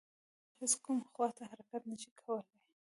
صندوق 0.03 0.53
هیڅ 0.59 0.73
کومې 0.85 1.05
خواته 1.11 1.43
حرکت 1.51 1.81
نه 1.91 1.95
شي 2.01 2.09
کولی. 2.21 2.57